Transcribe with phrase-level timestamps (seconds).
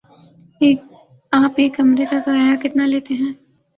[1.33, 3.31] آپ ایک کمرے کا کرایہ کتنا لیتے ہیں؟